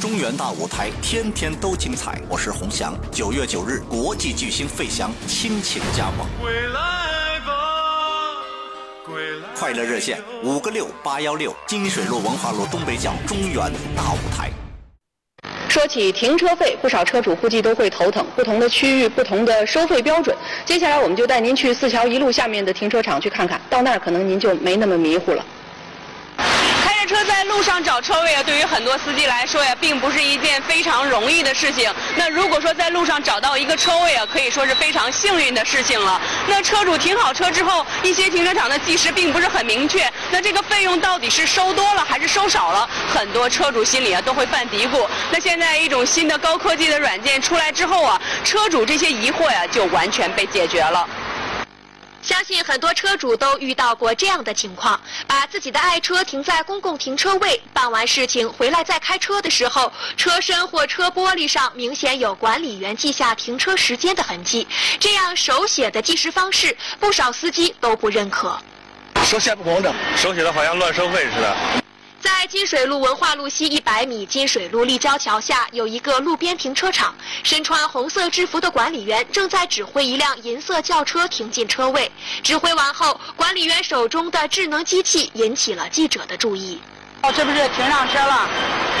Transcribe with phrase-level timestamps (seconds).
[0.00, 2.20] 中原大舞台，天天都精彩。
[2.28, 2.94] 我是洪翔。
[3.10, 6.24] 九月九日，国际巨星费翔倾情加盟。
[6.40, 8.36] 归来吧，
[9.04, 9.48] 归来。
[9.56, 13.56] 快乐热线五个六八幺六，金水路文化路东北角中原
[13.96, 14.50] 大舞台。
[15.68, 18.24] 说起停车费，不少车主估计都会头疼。
[18.36, 20.36] 不同的区域，不同的收费标准。
[20.64, 25.44] 接下来，我们就带您去四桥一路下面的停车场去看看，到那儿可能您就没那么迷糊了。
[27.28, 31.92] 在路上找车位啊，对于很多司机来说呀，并不是一件非常容易的事情。
[32.16, 36.18] 那如果说在路上找到一个车位啊，可以说是非常幸运的事情了。
[36.46, 42.88] 那车主停好车之后，一些停车场的计时并不是很明确，那这个费用到底是收多了还是收少了？
[43.14, 45.06] 很多车主心里啊都会犯嘀咕。
[45.30, 51.06] 那现在一种新的高科技的软件出来之后啊，车主这些疑惑呀就完全被解决了。
[52.28, 64.68] 相信很多车主都遇到过这样的情况：把自己的爱车停在公共停车位，办完事情回来再开车的时候，车身或车玻璃上明显有管理员记下停车时间的痕迹。
[65.00, 68.58] 这样手写的计时方式，不少司机都不认可。
[69.24, 71.56] 手写不工整，手写的好像乱收费似的。
[72.40, 82.08] 在金水路文化路西一百米金水路立交桥下有一个路边停车场，身穿红色制服的管理员正在指挥一辆银色轿车停进车位。
[82.44, 86.80] 指挥完后，管理员手中的智能机器引起了记者的注意。
[87.22, 88.48] 哦，这不是停上车了？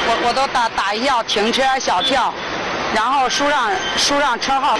[0.08, 2.34] 我我都打打一下停车小票，
[2.92, 4.76] 然后输上输上车号，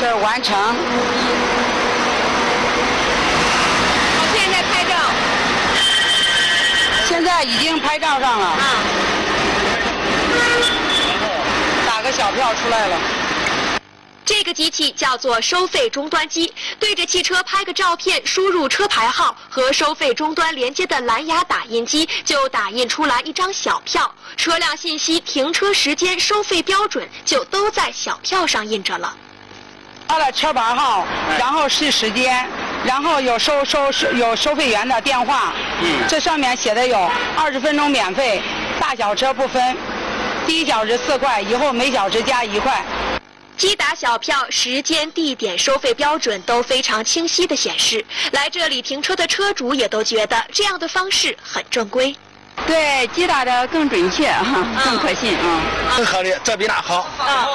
[0.00, 0.74] 这完成。
[7.08, 8.62] 现在已经拍照上了，啊
[11.84, 12.96] 打个小票出来了。
[14.24, 29.12] 这个机器叫做收费终端机，对着汽车拍个照片，输入车牌号和收费终端连接的蓝牙打印机，就打印出来一张小票，车辆信息、停车时间、收费标准就都在小票上印着了。
[30.06, 31.04] 他的车牌号，
[31.40, 32.48] 然后是时间。
[32.84, 38.42] 然后有收收收有收费员的电话，嗯这上面写的有二十分钟免费，
[38.80, 39.76] 大小车不分，
[40.46, 42.82] 第一小时四块，以后每小时加一块。
[43.56, 48.04] 机打小票，时间、地点、收费标准都非常清晰的显示。
[48.32, 52.16] 来这里停车的车主也都觉得这样的方式很正规。
[52.66, 55.60] 对，机打的更准确哈，更可信啊。
[55.96, 57.06] 更合理，这比那好。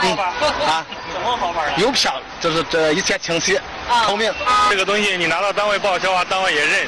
[0.01, 0.17] 嗯
[0.65, 0.85] 啊，
[1.17, 1.71] 怎么好法呢？
[1.77, 3.59] 有票，就是这一切清晰。
[4.05, 4.31] 透明，
[4.69, 6.87] 这个东西你拿到单位报销啊，单位也认。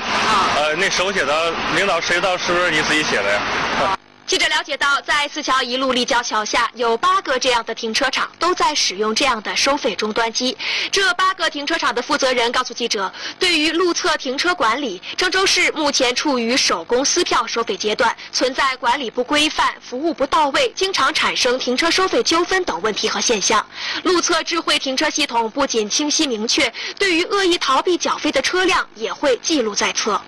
[0.55, 3.98] 呃，那手写的，领导谁知道是不是你自己写的呀？
[4.29, 10.55] 记者了解到，在四桥一路立交桥下有八个这样的停车场，都在使用这样的收费终端机。
[10.91, 23.65] 这八个停车场的负责人告诉记者，对于路侧停车管理，郑州市目前处于手工撕票收费阶段，存在管理不规范、服务不到位、经常产生停车收费纠纷等问题和现象。
[24.03, 30.21] 路侧智慧停车系统不仅清晰明确，对于恶意逃避缴费的车辆也会记录在册。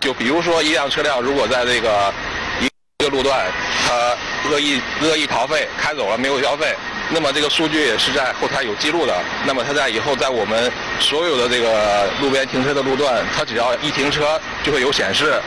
[0.00, 2.12] 就比如说，一辆车辆如果在这个。
[3.06, 3.46] 这个路段，
[3.86, 6.74] 他恶意恶意逃费开走了没有交费，
[7.10, 9.14] 那么这个数据也是在后台有记录的。
[9.46, 10.68] 那么他在以后在我们
[10.98, 15.40] 所有的这个路边停车的路段，他只要一停车就会有显示，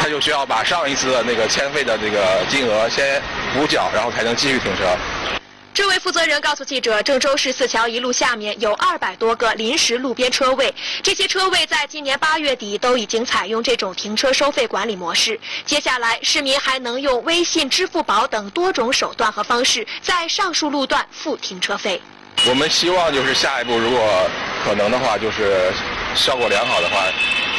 [0.00, 3.20] 他就需要把上一次的那个欠费的这个金额先
[3.52, 5.37] 补缴，然后才能继续停车。
[5.78, 10.74] 这位负责人告诉记者，郑州市四桥一路下面有二百多个临时路边车位，
[11.04, 15.38] 这些车位在今年八月底都已经采用这种停车收费管理模式。
[15.64, 22.02] 接下来，市民还能用微信、支付宝等多种手段和方式，在上述路段付停车费。
[22.48, 24.28] 我们希望就是下一步，如果
[24.64, 25.70] 可能的话，就是
[26.12, 27.04] 效果良好的话，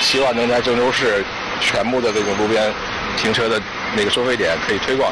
[0.02, 1.24] 希望能在郑州市
[1.62, 2.70] 全部的这种路边
[3.16, 3.62] 停车的
[3.96, 5.10] 那个收费点可以推广。